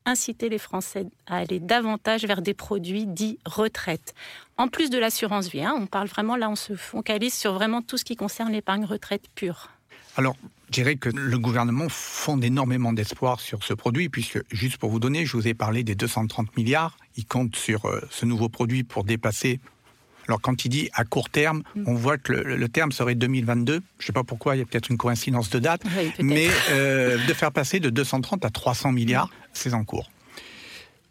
inciter 0.06 0.48
les 0.48 0.58
Français 0.58 1.06
à 1.26 1.38
aller 1.38 1.60
davantage 1.60 2.24
vers 2.24 2.40
des 2.40 2.54
produits 2.54 3.06
dits 3.06 3.38
retraite? 3.44 4.14
En 4.56 4.68
plus 4.68 4.88
de 4.88 4.98
l'assurance 4.98 5.48
vie, 5.48 5.64
hein, 5.64 5.74
on 5.76 5.86
parle 5.86 6.08
vraiment, 6.08 6.36
là 6.36 6.48
on 6.48 6.56
se 6.56 6.74
focalise 6.74 7.34
sur 7.34 7.52
vraiment 7.52 7.82
tout 7.82 7.98
ce 7.98 8.04
qui 8.04 8.16
concerne 8.16 8.52
l'épargne 8.52 8.84
retraite 8.84 9.28
pure. 9.34 9.70
Alors, 10.16 10.36
je 10.66 10.72
dirais 10.72 10.96
que 10.96 11.08
le 11.08 11.38
gouvernement 11.38 11.88
fonde 11.88 12.44
énormément 12.44 12.92
d'espoir 12.92 13.40
sur 13.40 13.62
ce 13.62 13.72
produit, 13.72 14.08
puisque, 14.08 14.40
juste 14.50 14.78
pour 14.78 14.90
vous 14.90 14.98
donner, 14.98 15.24
je 15.24 15.36
vous 15.36 15.46
ai 15.46 15.54
parlé 15.54 15.84
des 15.84 15.94
230 15.94 16.56
milliards. 16.56 16.96
Il 17.16 17.24
compte 17.24 17.54
sur 17.54 17.84
euh, 17.86 18.00
ce 18.10 18.26
nouveau 18.26 18.48
produit 18.48 18.82
pour 18.82 19.04
dépasser. 19.04 19.60
Alors, 20.26 20.40
quand 20.40 20.64
il 20.64 20.70
dit 20.70 20.90
à 20.92 21.04
court 21.04 21.30
terme, 21.30 21.62
mm. 21.76 21.84
on 21.86 21.94
voit 21.94 22.18
que 22.18 22.32
le, 22.32 22.68
terme 22.68 22.90
serait 22.90 23.14
2022. 23.14 23.74
Je 23.74 23.78
ne 23.78 23.82
sais 24.06 24.12
pas 24.12 24.24
pourquoi, 24.24 24.56
il 24.56 24.58
y 24.58 24.62
a 24.62 24.66
peut-être 24.66 24.90
une 24.90 24.96
coïncidence 24.96 25.50
de 25.50 25.60
date, 25.60 25.82
mais 26.20 26.48
euh, 26.70 27.24
de 27.26 27.32
faire 27.32 27.52
passer 27.52 27.78
de 27.78 27.90
230 27.90 28.44
à 28.44 28.50
300 28.50 28.90
milliards, 28.90 29.30
c'est 29.52 29.72
en 29.72 29.84
cours. 29.84 30.10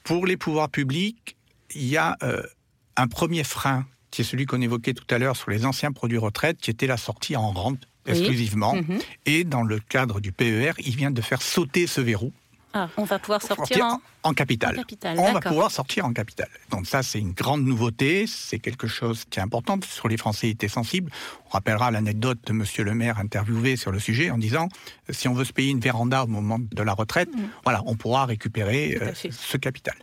Pour 0.03 0.25
les 0.25 0.35
pouvoirs 0.35 0.69
publics, 0.69 1.37
il 1.73 1.85
y 1.85 1.95
a 1.95 2.17
euh, 2.23 2.43
un 2.97 3.07
premier 3.07 3.45
frein, 3.45 3.85
qui 4.11 4.21
est 4.21 4.25
celui 4.25 4.45
qu'on 4.45 4.61
évoquait 4.61 4.93
tout 4.93 5.07
à 5.09 5.17
l'heure 5.17 5.37
sur 5.37 5.49
les 5.49 5.65
anciens 5.65 5.93
produits 5.93 6.17
retraite, 6.17 6.57
qui 6.57 6.71
était 6.71 6.87
la 6.87 6.97
sortie 6.97 7.37
en 7.37 7.51
rente 7.51 7.87
exclusivement. 8.05 8.75
Mhm. 8.75 8.99
Et 9.25 9.43
dans 9.43 9.63
le 9.63 9.79
cadre 9.79 10.19
du 10.19 10.31
PER, 10.31 10.73
il 10.79 10.95
vient 10.95 11.11
de 11.11 11.21
faire 11.21 11.41
sauter 11.41 11.87
ce 11.87 12.01
verrou. 12.01 12.31
Ah, 12.77 12.89
on 12.97 13.05
va 13.05 13.19
pouvoir 13.19 13.41
sortir, 13.41 13.85
en... 13.85 14.01
en... 14.23 14.33
capital. 14.33 14.83
on 15.17 15.31
va 15.31 15.39
pouvoir 15.39 15.71
sortir 15.71 16.05
en 16.05 16.11
capital. 16.11 16.49
Donc 16.71 16.87
ça, 16.87 17.03
c'est 17.03 17.19
une 17.19 17.31
grande 17.31 17.63
nouveauté. 17.63 18.25
C'est 18.27 18.59
quelque 18.59 18.85
chose 18.85 19.23
qui 19.29 19.39
est 19.39 19.41
important. 19.41 19.79
Sur 19.89 20.09
les 20.09 20.17
Français 20.17 20.49
étaient 20.49 20.67
sensibles. 20.67 21.09
On 21.45 21.51
rappellera 21.51 21.89
l'anecdote 21.89 22.39
de 22.45 22.51
Monsieur 22.51 22.83
le 22.83 22.93
maire 22.93 23.17
interviewé 23.17 23.77
sur 23.77 23.93
le 23.93 23.99
sujet 23.99 24.29
en 24.29 24.37
disant 24.37 24.67
si 25.09 25.29
on 25.29 25.33
veut 25.33 25.45
se 25.45 25.53
payer 25.53 25.71
une 25.71 25.79
véranda 25.79 26.25
au 26.25 26.27
moment 26.27 26.59
de 26.59 26.83
la 26.83 26.91
retraite, 26.91 27.33
mm. 27.33 27.43
voilà, 27.63 27.81
on 27.85 27.95
pourra 27.95 28.25
récupérer 28.25 28.97
euh, 29.01 29.13
ce 29.13 29.55
capital. 29.55 29.95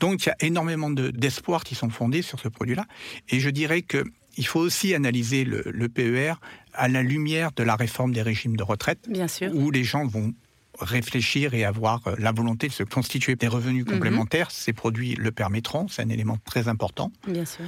Donc 0.00 0.24
il 0.24 0.30
y 0.30 0.32
a 0.32 0.36
énormément 0.40 0.90
d'espoirs 0.90 1.62
qui 1.62 1.76
sont 1.76 1.90
fondés 1.90 2.22
sur 2.22 2.40
ce 2.40 2.48
produit-là. 2.48 2.86
Et 3.28 3.38
je 3.38 3.50
dirais 3.50 3.82
que 3.82 4.02
il 4.36 4.46
faut 4.46 4.60
aussi 4.60 4.94
analyser 4.94 5.44
le, 5.44 5.62
le, 5.64 5.88
PER 5.88 6.34
à 6.76 6.88
la 6.88 7.02
lumière 7.02 7.50
de 7.52 7.62
la 7.62 7.76
réforme 7.76 8.12
des 8.12 8.22
régimes 8.22 8.56
de 8.56 8.62
retraite, 8.62 9.00
Bien 9.08 9.28
sûr. 9.28 9.54
où 9.54 9.70
les 9.70 9.84
gens 9.84 10.06
vont 10.06 10.34
réfléchir 10.80 11.54
et 11.54 11.64
avoir 11.64 12.06
euh, 12.06 12.14
la 12.18 12.32
volonté 12.32 12.68
de 12.68 12.72
se 12.72 12.82
constituer 12.82 13.36
des 13.36 13.48
revenus 13.48 13.84
mhm. 13.86 13.94
complémentaires. 13.94 14.50
Ces 14.50 14.72
produits 14.72 15.14
le 15.14 15.32
permettront, 15.32 15.88
c'est 15.88 16.02
un 16.02 16.08
élément 16.08 16.38
très 16.44 16.68
important. 16.68 17.12
Bien 17.26 17.44
sûr. 17.44 17.64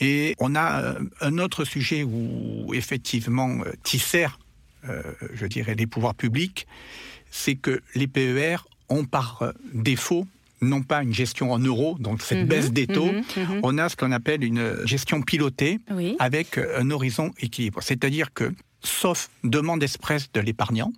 Et 0.00 0.34
on 0.38 0.54
a 0.54 0.82
euh, 0.82 0.98
un 1.20 1.38
autre 1.38 1.64
sujet 1.64 2.02
où 2.04 2.72
effectivement 2.74 3.60
euh, 3.64 3.72
Tisser, 3.82 4.28
je 5.32 5.46
dirais 5.46 5.74
les 5.74 5.86
pouvoirs 5.86 6.14
publics, 6.14 6.66
c'est 7.30 7.54
que 7.54 7.80
les 7.94 8.06
PER 8.06 8.56
ont 8.90 9.06
par 9.06 9.54
défaut 9.72 10.26
non 10.60 10.82
pas 10.82 11.02
une 11.02 11.14
gestion 11.14 11.52
en 11.52 11.58
euros, 11.58 11.96
donc 11.98 12.22
cette 12.22 12.38
mhm. 12.38 12.46
baisse 12.46 12.72
des 12.72 12.86
taux, 12.86 13.12
mhm. 13.12 13.60
on 13.62 13.78
a 13.78 13.88
ce 13.88 13.96
qu'on 13.96 14.12
appelle 14.12 14.44
une 14.44 14.86
gestion 14.86 15.22
pilotée 15.22 15.80
avec 16.18 16.58
un 16.58 16.90
horizon 16.90 17.32
équilibre. 17.38 17.82
C'est-à-dire 17.82 18.32
que 18.32 18.52
sauf 18.82 19.30
demande 19.42 19.82
expresse 19.82 20.30
de 20.32 20.40
l'épargnant, 20.40 20.92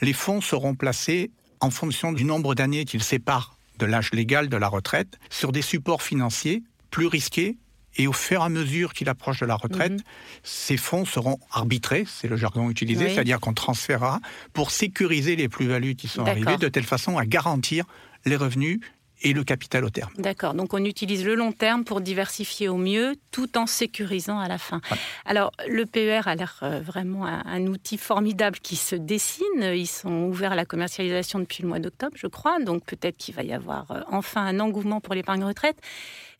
les 0.00 0.12
fonds 0.12 0.40
seront 0.40 0.74
placés 0.74 1.30
en 1.60 1.70
fonction 1.70 2.12
du 2.12 2.24
nombre 2.24 2.54
d'années 2.54 2.84
qu'ils 2.84 3.02
séparent 3.02 3.56
de 3.78 3.86
l'âge 3.86 4.10
légal 4.12 4.48
de 4.48 4.56
la 4.56 4.68
retraite 4.68 5.18
sur 5.30 5.52
des 5.52 5.62
supports 5.62 6.02
financiers 6.02 6.62
plus 6.90 7.06
risqués 7.06 7.56
et 7.96 8.06
au 8.06 8.12
fur 8.12 8.40
et 8.40 8.44
à 8.44 8.48
mesure 8.48 8.94
qu'il 8.94 9.08
approche 9.08 9.40
de 9.40 9.46
la 9.46 9.54
retraite, 9.54 9.92
mhm. 9.92 10.02
ces 10.42 10.76
fonds 10.76 11.04
seront 11.04 11.38
arbitrés, 11.50 12.04
c'est 12.06 12.28
le 12.28 12.36
jargon 12.36 12.70
utilisé, 12.70 13.10
c'est-à-dire 13.10 13.38
qu'on 13.38 13.52
transférera 13.52 14.20
pour 14.52 14.70
sécuriser 14.70 15.36
les 15.36 15.48
plus-values 15.48 15.94
qui 15.94 16.08
sont 16.08 16.24
arrivées 16.24 16.56
de 16.56 16.68
telle 16.68 16.84
façon 16.84 17.18
à 17.18 17.26
garantir 17.26 17.84
les 18.24 18.36
revenus 18.36 18.80
et 19.22 19.32
le 19.32 19.44
capital 19.44 19.84
au 19.84 19.90
terme. 19.90 20.10
D'accord, 20.18 20.54
donc 20.54 20.74
on 20.74 20.84
utilise 20.84 21.24
le 21.24 21.34
long 21.34 21.52
terme 21.52 21.84
pour 21.84 22.00
diversifier 22.00 22.68
au 22.68 22.76
mieux 22.76 23.16
tout 23.30 23.56
en 23.56 23.66
sécurisant 23.66 24.38
à 24.38 24.48
la 24.48 24.58
fin. 24.58 24.80
Alors 25.24 25.52
le 25.68 25.86
PER 25.86 26.22
a 26.26 26.34
l'air 26.34 26.58
euh, 26.62 26.80
vraiment 26.80 27.24
un, 27.26 27.66
outil 27.66 27.96
formidable 27.96 28.58
qui 28.58 28.76
se 28.76 28.96
dessine. 28.96 29.44
Ils 29.62 29.86
sont 29.86 30.24
ouverts 30.24 30.52
à 30.52 30.56
la 30.56 30.64
commercialisation 30.64 31.38
depuis 31.38 31.62
le 31.62 31.68
mois 31.68 31.78
d'octobre, 31.78 32.16
je 32.16 32.26
crois, 32.26 32.58
donc 32.60 32.84
peut-être 32.84 33.16
qu'il 33.16 33.34
va 33.34 33.42
y 33.42 33.52
avoir 33.52 33.90
euh, 33.90 34.00
enfin 34.10 34.44
un 34.44 34.60
engouement 34.60 35.00
pour 35.00 35.14
l'épargne 35.14 35.44
retraite. 35.44 35.78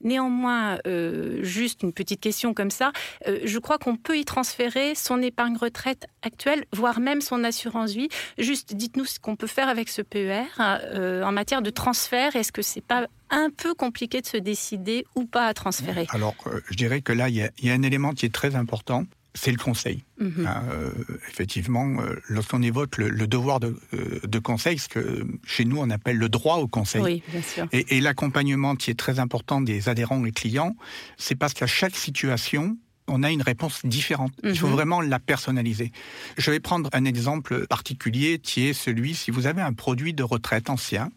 Néanmoins, 0.02 0.78
euh, 0.86 1.42
juste 1.42 1.82
une 1.82 1.92
petite 1.92 2.20
question 2.20 2.54
comme 2.54 2.70
ça, 2.70 2.92
euh, 3.28 3.38
je 3.44 3.58
crois 3.58 3.78
qu'on 3.78 3.96
peut 3.96 4.18
y 4.18 4.24
transférer 4.24 4.94
son 4.94 5.22
épargne 5.22 5.56
retraite 5.56 6.06
actuelle, 6.22 6.64
voire 6.72 6.98
même 6.98 7.20
son 7.20 7.44
assurance 7.44 7.92
vie. 7.92 8.08
Juste, 8.36 8.74
dites-nous 8.74 9.04
ce 9.04 9.20
qu'on 9.20 9.36
peut 9.36 9.46
faire 9.46 9.68
avec 9.68 9.88
ce 9.88 10.02
PER 10.02 10.44
euh, 10.60 11.22
en 11.22 11.32
matière 11.32 11.62
de 11.62 11.70
transfert. 11.70 12.34
Est-ce 12.34 12.50
que 12.50 12.62
c'est 12.72 12.84
pas 12.84 13.06
un 13.30 13.50
peu 13.50 13.74
compliqué 13.74 14.20
de 14.20 14.26
se 14.26 14.36
décider 14.36 15.04
ou 15.14 15.26
pas 15.26 15.46
à 15.46 15.54
transférer 15.54 16.06
Alors, 16.10 16.34
je 16.70 16.76
dirais 16.76 17.02
que 17.02 17.12
là, 17.12 17.28
il 17.28 17.36
y, 17.36 17.70
a 17.70 17.72
un 17.72 17.82
élément 17.82 18.12
qui 18.12 18.26
est 18.26 18.34
très 18.34 18.54
important 18.54 19.06
c'est 19.34 19.50
le 19.50 19.56
conseil. 19.56 20.04
Mhm. 20.20 20.46
Hein, 20.46 20.62
euh, 20.72 20.90
effectivement, 21.30 21.86
euh, 22.02 22.20
lorsqu'on 22.28 22.60
évoque 22.60 22.98
le, 22.98 23.26
devoir 23.26 23.60
de, 23.60 23.74
euh, 23.94 24.20
de, 24.24 24.38
conseil, 24.38 24.78
ce 24.78 24.88
que 24.88 25.26
chez 25.46 25.64
nous 25.64 25.78
on 25.78 25.88
appelle 25.88 26.18
le 26.18 26.28
droit 26.28 26.56
au 26.56 26.68
conseil, 26.68 27.00
oui, 27.00 27.22
bien 27.28 27.40
sûr. 27.40 27.66
et, 27.72 28.00
l'accompagnement 28.02 28.76
qui 28.76 28.90
est 28.90 28.98
très 28.98 29.20
important 29.20 29.62
des 29.62 29.88
adhérents 29.88 30.22
et 30.26 30.32
clients, 30.32 30.76
c'est 31.16 31.34
parce 31.34 31.54
qu'à 31.54 31.66
chaque 31.66 31.96
situation, 31.96 32.76
on 33.09 33.23
a 33.23 33.30
une 33.30 33.42
réponse 33.42 33.85
différente. 33.85 34.32
Il 34.44 34.56
faut 34.56 34.68
mhm. 34.68 34.73
vraiment 34.73 35.00
la 35.00 35.18
personnaliser. 35.18 35.92
Je 36.38 36.50
vais 36.50 36.61
prendre 36.61 36.88
un 36.92 37.04
exemple 37.04 37.66
particulier 37.66 38.38
qui 38.38 38.66
est 38.66 38.73
celui 38.73 39.14
si 39.14 39.30
vous 39.30 39.47
avez 39.47 39.62
un 39.62 39.73
produit 39.73 40.14
de 40.14 40.23
retraite 40.23 40.71
ancien 40.71 41.11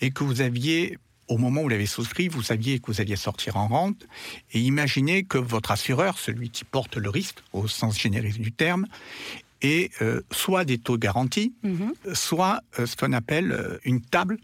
et 0.00 0.10
que 0.10 0.24
vous 0.24 0.40
aviez 0.40 0.98
au 1.28 1.38
moment 1.38 1.60
où 1.60 1.64
vous 1.64 1.70
l'avez 1.70 1.86
souscrit, 1.86 2.28
vous 2.28 2.42
saviez 2.42 2.78
que 2.78 2.86
vous 2.86 3.00
alliez 3.00 3.16
sortir 3.16 3.56
en 3.56 3.66
rente, 3.66 4.06
et 4.52 4.60
imaginez 4.60 5.24
que 5.24 5.38
votre 5.38 5.72
assureur, 5.72 6.18
celui 6.18 6.50
qui 6.50 6.64
porte 6.64 6.96
le 6.96 7.10
risque, 7.10 7.38
au 7.52 7.66
sens 7.66 7.98
générique 7.98 8.40
du 8.40 8.52
terme, 8.52 8.86
ait 9.62 9.90
euh, 10.02 10.20
soit 10.30 10.64
des 10.64 10.78
taux 10.78 10.98
garantis, 10.98 11.52
mhm. 11.62 11.94
soit 12.14 12.60
euh, 12.78 12.86
ce 12.86 12.96
qu'on 12.96 13.12
appelle 13.12 13.52
euh, 13.52 13.78
une 13.84 14.00
table 14.00 14.38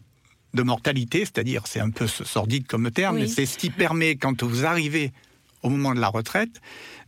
de 0.55 0.63
mortalité, 0.63 1.21
c'est-à-dire, 1.21 1.67
c'est 1.67 1.81
un 1.81 1.91
peu 1.91 2.07
sordide 2.07 2.67
comme 2.67 2.91
terme, 2.91 3.19
mais 3.19 3.29
c'est 3.29 3.47
ce 3.47 3.57
qui 3.57 3.71
permet, 3.71 4.17
quand 4.17 4.43
vous 4.43 4.67
arrivez 4.67 5.13
au 5.62 5.69
moment 5.69 5.95
de 5.95 6.00
la 6.00 6.09
retraite, 6.09 6.61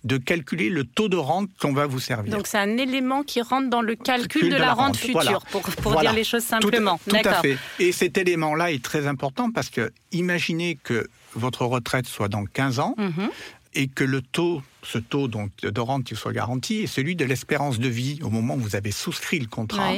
de 0.05 0.19
calculer 0.19 0.69
le 0.69 0.85
taux 0.85 1.09
de 1.09 1.17
rente 1.17 1.49
qu'on 1.59 1.73
va 1.73 1.87
vous 1.87 2.01
servir. 2.01 2.35
Donc 2.35 2.47
c'est 2.47 2.59
un 2.59 2.77
élément 2.77 3.23
qui 3.23 3.41
rentre 3.41 3.71
dans 3.71 3.81
le 3.81 3.95
calcul 3.95 4.51
de, 4.51 4.57
la, 4.57 4.75
rente, 4.75 4.97
future, 4.97 5.43
pour, 5.83 5.99
dire 6.01 6.13
les 6.13 6.25
choses 6.25 6.45
simplement. 6.45 7.01
Tout, 7.09 7.17
à 7.25 7.35
fait. 7.41 7.57
Et 7.79 7.93
cet 7.93 8.19
élément-là 8.19 8.73
est 8.73 8.83
très 8.83 9.07
important 9.07 9.51
parce 9.51 9.71
que 9.71 9.93
imaginez 10.13 10.79
que 10.83 11.09
votre 11.35 11.65
retraite 11.65 12.07
soit 12.07 12.29
dans 12.29 12.45
15 12.45 12.79
ans. 12.79 12.95
Mhm. 12.99 13.31
Et 13.77 13.89
que 13.89 14.05
le 14.05 14.23
taux, 14.23 14.63
ce 14.85 14.99
taux 14.99 15.27
donc 15.27 15.51
de 15.61 15.81
rente 15.81 16.05
qui 16.05 16.15
soit 16.15 16.33
garanti, 16.33 16.85
est 16.85 16.87
celui 16.87 17.17
de 17.17 17.25
l'espérance 17.25 17.81
de 17.81 17.89
vie 17.89 18.21
au 18.23 18.31
moment 18.31 18.55
où 18.55 18.61
vous 18.61 18.77
avez 18.77 18.93
souscrit 18.93 19.41
le 19.41 19.49
contrat. 19.49 19.95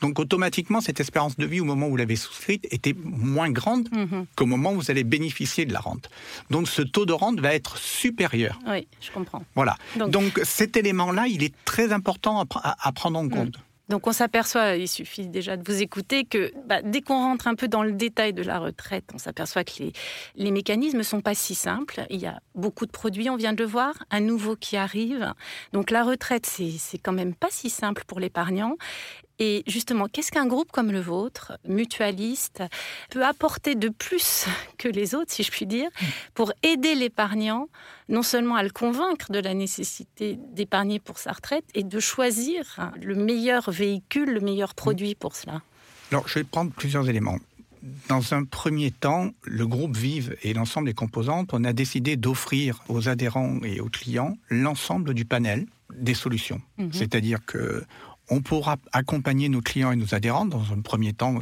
Donc 0.00 0.18
automatiquement, 0.18 0.80
cette 0.80 1.00
espérance 1.00 1.36
de 1.36 1.46
vie 1.46 1.60
au 1.60 1.64
moment 1.64 1.86
où 1.86 1.90
vous 1.90 1.96
l'avez 1.96 2.16
souscrite 2.16 2.66
était 2.70 2.94
moins 3.04 3.50
grande 3.50 3.88
mhm. 3.92 4.26
qu'au 4.36 4.46
moment 4.46 4.72
où 4.72 4.76
vous 4.76 4.90
allez 4.90 5.04
bénéficier 5.04 5.66
de 5.66 5.72
la 5.72 5.80
rente. 5.80 6.10
Donc 6.50 6.68
ce 6.68 6.82
taux 6.82 7.06
de 7.06 7.12
rente 7.12 7.40
va 7.40 7.54
être 7.54 7.76
supérieur. 7.76 8.58
Oui, 8.66 8.86
je 9.00 9.10
comprends. 9.10 9.44
Voilà. 9.54 9.76
Donc, 9.96 10.40
cet 10.44 10.76
élément-là, 10.76 11.26
il 11.28 11.42
est 11.42 11.54
très 11.64 11.92
important 11.92 12.44
à, 12.62 12.92
prendre 12.92 13.18
en 13.18 13.28
compte. 13.28 13.56
Donc 13.88 14.06
on 14.06 14.12
s'aperçoit, 14.12 14.76
il 14.76 14.86
suffit 14.86 15.26
déjà 15.26 15.56
de 15.56 15.64
vous 15.64 15.82
écouter, 15.82 16.24
que 16.24 16.52
bah, 16.64 16.80
dès 16.80 17.00
qu'on 17.00 17.14
rentre 17.14 17.48
un 17.48 17.56
peu 17.56 17.66
dans 17.66 17.82
le 17.82 17.90
détail 17.90 18.32
de 18.32 18.42
la 18.42 18.60
retraite, 18.60 19.04
on 19.12 19.18
s'aperçoit 19.18 19.64
que 19.64 19.72
les, 19.80 19.92
les 20.36 20.52
mécanismes 20.52 20.98
ne 20.98 21.02
sont 21.02 21.20
pas 21.20 21.34
si 21.34 21.56
simples. 21.56 22.06
Il 22.08 22.20
y 22.20 22.26
a 22.26 22.40
beaucoup 22.54 22.86
de 22.86 22.92
produits, 22.92 23.28
on 23.30 23.36
vient 23.36 23.52
de 23.52 23.60
le 23.60 23.68
voir, 23.68 23.94
un 24.12 24.20
nouveau 24.20 24.54
qui 24.54 24.76
arrive. 24.76 25.34
Donc 25.72 25.90
la 25.90 26.04
retraite, 26.04 26.46
c'est 26.46 26.98
quand 26.98 27.12
même 27.12 27.34
pas 27.34 27.48
si 27.50 27.68
simple 27.68 28.04
pour 28.06 28.20
l'épargnant. 28.20 28.76
Et 29.40 29.64
justement, 29.66 30.06
qu'est-ce 30.06 30.30
qu'un 30.30 30.46
groupe 30.46 30.70
comme 30.70 30.92
le 30.92 31.00
vôtre, 31.00 31.58
mutualiste, 31.66 32.62
peut 33.10 33.24
apporter 33.24 33.74
de 33.74 33.88
plus 33.88 34.46
que 34.76 34.86
les 34.86 35.14
autres, 35.14 35.32
si 35.32 35.42
je 35.42 35.50
puis 35.50 35.64
dire, 35.64 35.88
pour 36.34 36.52
aider 36.62 36.94
l'épargnant, 36.94 37.68
non 38.10 38.22
seulement 38.22 38.56
à 38.56 38.62
le 38.62 38.70
convaincre 38.70 39.32
de 39.32 39.38
la 39.38 39.54
nécessité 39.54 40.38
d'épargner 40.52 40.98
pour 40.98 41.18
sa 41.18 41.32
retraite, 41.32 41.64
et 41.74 41.82
de 41.82 42.00
choisir 42.00 42.92
le 43.00 43.14
meilleur 43.14 43.70
véhicule, 43.70 44.30
le 44.30 44.40
meilleur 44.40 44.74
produit 44.74 45.14
pour 45.14 45.34
cela? 45.34 45.62
Alors, 46.12 46.28
je 46.28 46.34
vais 46.40 46.44
prendre 46.44 46.70
plusieurs 46.72 47.08
éléments. 47.08 47.38
Dans 48.08 48.34
un 48.34 48.44
premier 48.44 48.90
temps, 48.90 49.30
le 49.44 49.66
groupe 49.66 49.96
Vive 49.96 50.36
et 50.42 50.52
l'ensemble 50.52 50.88
des 50.88 50.94
composantes, 50.94 51.54
on 51.54 51.64
a 51.64 51.72
décidé 51.72 52.16
d'offrir 52.16 52.82
aux 52.88 53.08
adhérents 53.08 53.58
et 53.64 53.80
aux 53.80 53.88
clients 53.88 54.36
l'ensemble 54.50 55.14
du 55.14 55.24
panel 55.24 55.66
des 55.94 56.12
solutions. 56.12 56.60
Mhm. 56.76 56.92
C'est-à-dire 56.92 57.38
que 57.46 57.84
on 58.30 58.40
pourra 58.40 58.76
accompagner 58.92 59.48
nos 59.48 59.60
clients 59.60 59.92
et 59.92 59.96
nos 59.96 60.14
adhérents 60.14 60.46
dans 60.46 60.72
un 60.72 60.80
premier 60.80 61.12
temps. 61.12 61.38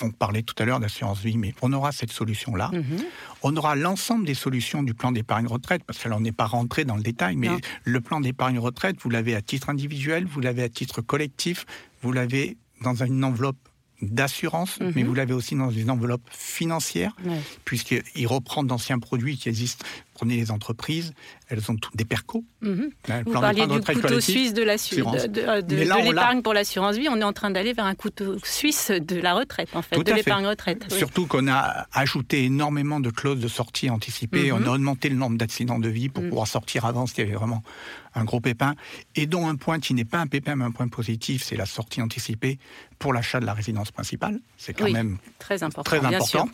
On 0.00 0.10
parlait 0.10 0.42
tout 0.42 0.54
à 0.58 0.64
l'heure 0.64 0.80
d'assurance 0.80 1.20
vie, 1.20 1.38
mais 1.38 1.54
on 1.62 1.72
aura 1.72 1.92
cette 1.92 2.10
solution-là. 2.10 2.70
Mhm. 2.72 3.04
On 3.42 3.56
aura 3.56 3.76
l'ensemble 3.76 4.26
des 4.26 4.34
solutions 4.34 4.82
du 4.82 4.94
plan 4.94 5.12
d'épargne 5.12 5.46
retraite, 5.46 5.84
parce 5.84 5.98
que 5.98 6.08
là, 6.08 6.16
on 6.16 6.20
n'est 6.20 6.32
pas 6.32 6.46
rentré 6.46 6.84
dans 6.84 6.96
le 6.96 7.02
détail, 7.02 7.36
mais 7.36 7.48
le 7.84 8.00
plan 8.00 8.20
d'épargne 8.20 8.58
retraite, 8.58 8.96
vous 9.00 9.10
l'avez 9.10 9.34
à 9.36 9.42
titre 9.42 9.70
individuel, 9.70 10.26
vous 10.26 10.40
l'avez 10.40 10.64
à 10.64 10.68
titre 10.68 11.02
collectif, 11.02 11.66
vous 12.02 12.12
l'avez 12.12 12.56
dans 12.82 13.04
une 13.04 13.22
enveloppe 13.24 13.56
d'assurance, 14.00 14.80
mhm. 14.80 14.92
mais 14.96 15.02
vous 15.04 15.14
l'avez 15.14 15.34
aussi 15.34 15.54
dans 15.54 15.70
une 15.70 15.88
enveloppe 15.88 16.28
financière, 16.30 17.14
puisqu'il 17.64 18.26
reprend 18.26 18.64
d'anciens 18.64 18.98
produits 18.98 19.36
qui 19.36 19.48
existent 19.48 19.86
prenez 20.22 20.36
les 20.36 20.52
entreprises, 20.52 21.14
elles 21.48 21.68
ont 21.68 21.74
toutes 21.74 21.96
des 21.96 22.04
percos. 22.04 22.44
Mhm. 22.60 22.90
Vous 23.26 23.32
parliez 23.32 23.66
du 23.66 23.80
couteau 23.80 24.20
suisse 24.20 24.54
de 24.54 24.62
l'épargne 24.62 26.42
pour 26.42 26.54
l'assurance 26.54 26.96
vie. 26.96 27.08
On 27.10 27.16
est 27.20 27.24
en 27.24 27.32
train 27.32 27.50
d'aller 27.50 27.72
vers 27.72 27.86
un 27.86 27.96
couteau 27.96 28.36
suisse 28.44 28.92
de 28.92 29.16
la 29.16 29.34
retraite, 29.34 29.70
en 29.74 29.82
fait, 29.82 30.00
de 30.00 30.12
l'épargne 30.12 30.46
retraite. 30.46 30.84
Surtout 30.92 31.26
qu'on 31.26 31.48
a 31.48 31.88
ajouté 31.92 32.44
énormément 32.44 33.00
de 33.00 33.10
clauses 33.10 33.40
de 33.40 33.48
sortie 33.48 33.90
anticipées. 33.90 34.52
Mhm. 34.52 34.62
On 34.62 34.66
a 34.68 34.74
augmenté 34.76 35.08
le 35.08 35.16
nombre 35.16 35.36
d'accidents 35.36 35.80
de 35.80 35.88
vie 35.88 36.08
pour 36.08 36.22
mhm. 36.22 36.28
pouvoir 36.28 36.46
sortir 36.46 36.84
avant 36.84 37.06
s'il 37.06 37.18
y 37.18 37.22
avait 37.22 37.36
vraiment 37.36 37.64
un 38.14 38.24
gros 38.24 38.40
pépin. 38.40 38.76
Et 39.16 39.26
dont 39.26 39.48
un 39.48 39.56
point 39.56 39.80
qui 39.80 39.92
n'est 39.94 40.04
pas 40.04 40.18
un 40.18 40.28
pépin, 40.28 40.54
mais 40.54 40.64
un 40.64 40.70
point 40.70 40.86
positif, 40.86 41.42
c'est 41.42 41.56
la 41.56 41.66
sortie 41.66 42.00
anticipée 42.00 42.60
pour 43.00 43.12
l'achat 43.12 43.40
de 43.40 43.46
la 43.46 43.54
résidence 43.54 43.90
principale. 43.90 44.38
C'est 44.56 44.74
quand 44.74 44.88
même 44.88 45.18
très 45.40 45.64
important. 45.64 45.82
Très 45.82 46.04
important. 46.04 46.48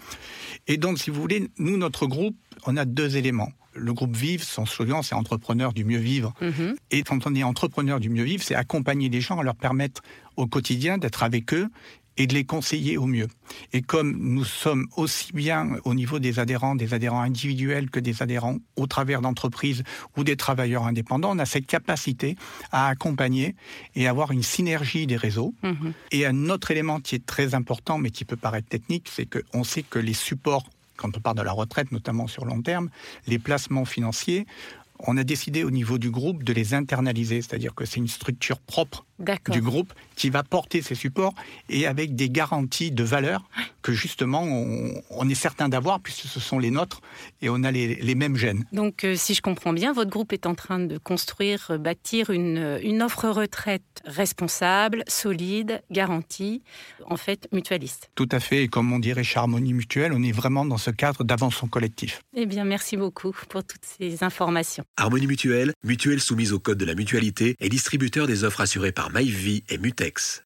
Et 0.68 0.78
donc, 0.78 0.98
si 0.98 1.10
vous 1.10 1.20
voulez, 1.20 1.50
nous, 1.58 1.76
notre 1.76 2.06
groupe, 2.06 2.36
on 2.66 2.76
a 2.76 2.84
deux 2.84 3.16
éléments. 3.16 3.52
Le 3.74 3.92
groupe 3.92 4.16
Vive, 4.16 4.42
son 4.42 4.66
slogan, 4.66 5.02
c'est 5.02 5.14
entrepreneur 5.14 5.72
du 5.72 5.84
mieux 5.84 5.98
vivre. 5.98 6.34
Mhm. 6.40 6.76
Et 6.90 7.02
quand 7.02 7.26
on 7.26 7.34
est 7.34 7.42
entrepreneur 7.42 8.00
du 8.00 8.10
mieux 8.10 8.24
vivre, 8.24 8.42
c'est 8.42 8.54
accompagner 8.54 9.08
les 9.08 9.20
gens, 9.20 9.40
leur 9.42 9.54
permettre 9.54 10.02
au 10.36 10.46
quotidien 10.46 10.98
d'être 10.98 11.22
avec 11.22 11.54
eux 11.54 11.68
et 12.18 12.26
de 12.26 12.34
les 12.34 12.44
conseiller 12.44 12.98
au 12.98 13.06
mieux. 13.06 13.28
Et 13.72 13.80
comme 13.80 14.16
nous 14.18 14.44
sommes 14.44 14.88
aussi 14.96 15.32
bien 15.32 15.76
au 15.84 15.94
niveau 15.94 16.18
des 16.18 16.40
adhérents, 16.40 16.74
des 16.74 16.92
adhérents 16.92 17.20
individuels 17.20 17.90
que 17.90 18.00
des 18.00 18.22
adhérents 18.22 18.58
au 18.76 18.86
travers 18.86 19.20
d'entreprises 19.22 19.84
ou 20.16 20.24
des 20.24 20.36
travailleurs 20.36 20.86
indépendants, 20.86 21.30
on 21.34 21.38
a 21.38 21.46
cette 21.46 21.66
capacité 21.66 22.36
à 22.72 22.88
accompagner 22.88 23.54
et 23.94 24.08
avoir 24.08 24.32
une 24.32 24.42
synergie 24.42 25.06
des 25.06 25.16
réseaux. 25.16 25.54
Mhm. 25.62 25.92
Et 26.10 26.26
un 26.26 26.50
autre 26.50 26.72
élément 26.72 26.98
qui 27.00 27.14
est 27.14 27.24
très 27.24 27.54
important, 27.54 27.98
mais 27.98 28.10
qui 28.10 28.24
peut 28.24 28.36
paraître 28.36 28.68
technique, 28.68 29.08
c'est 29.10 29.26
qu'on 29.26 29.62
sait 29.62 29.84
que 29.84 30.00
les 30.00 30.12
supports 30.12 30.68
quand 30.98 31.16
on 31.16 31.20
parle 31.20 31.36
de 31.38 31.42
la 31.42 31.52
retraite, 31.52 31.90
notamment 31.92 32.26
sur 32.26 32.44
long 32.44 32.60
terme, 32.60 32.90
les 33.26 33.38
placements 33.38 33.86
financiers, 33.86 34.46
on 35.00 35.16
a 35.16 35.24
décidé 35.24 35.62
au 35.62 35.70
niveau 35.70 35.96
du 35.96 36.10
groupe 36.10 36.42
de 36.42 36.52
les 36.52 36.74
internaliser, 36.74 37.40
c'est-à-dire 37.40 37.74
que 37.74 37.84
c'est 37.84 38.00
une 38.00 38.08
structure 38.08 38.58
propre 38.58 39.06
du 39.50 39.60
groupe 39.62 39.92
qui 40.16 40.28
va 40.28 40.42
porter 40.42 40.82
ces 40.82 40.96
supports 40.96 41.34
et 41.68 41.86
avec 41.86 42.16
des 42.16 42.28
garanties 42.28 42.90
de 42.90 43.04
valeur 43.04 43.48
que 43.88 43.94
justement 43.94 44.42
on, 44.42 45.28
est 45.30 45.34
certain 45.34 45.70
d'avoir 45.70 46.00
puisque 46.00 46.26
ce 46.26 46.40
sont 46.40 46.58
les 46.58 46.70
nôtres 46.70 47.00
et 47.40 47.48
on 47.48 47.64
a 47.64 47.70
les, 47.70 48.14
mêmes 48.14 48.36
gènes. 48.36 48.64
Donc 48.72 49.04
euh, 49.04 49.14
si 49.16 49.32
je 49.32 49.40
comprends 49.40 49.72
bien, 49.72 49.94
votre 49.94 50.10
groupe 50.10 50.34
est 50.34 50.44
en 50.44 50.54
train 50.54 50.78
de 50.78 50.98
construire, 50.98 51.68
euh, 51.70 51.78
bâtir 51.78 52.28
une, 52.28 52.78
une 52.82 53.02
offre 53.02 53.28
retraite 53.30 54.02
responsable, 54.04 55.04
solide, 55.08 55.82
garantie, 55.90 56.62
en 57.06 57.16
fait 57.16 57.48
mutualiste. 57.50 58.10
Tout 58.14 58.28
à 58.30 58.40
fait, 58.40 58.64
et 58.64 58.68
comme 58.68 58.92
on 58.92 58.98
dirait 58.98 59.24
chez 59.24 59.38
Harmonie 59.38 59.72
Mutuelle, 59.72 60.12
on 60.12 60.22
est 60.22 60.32
vraiment 60.32 60.66
dans 60.66 60.76
ce 60.76 60.90
cadre 60.90 61.24
d'avançon 61.24 61.66
collectif. 61.66 62.20
Eh 62.36 62.44
bien 62.44 62.64
merci 62.64 62.98
beaucoup 62.98 63.32
pour 63.48 63.64
toutes 63.64 63.86
ces 63.98 64.22
informations. 64.22 64.84
Harmonie 64.98 65.26
Mutuelle, 65.26 65.72
mutuelle 65.82 66.20
soumise 66.20 66.52
au 66.52 66.58
code 66.58 66.76
de 66.76 66.84
la 66.84 66.94
mutualité 66.94 67.56
et 67.58 67.70
distributeur 67.70 68.26
des 68.26 68.44
offres 68.44 68.60
assurées 68.60 68.92
par 68.92 69.10
MyVie 69.12 69.64
et 69.70 69.78
Mutex. 69.78 70.36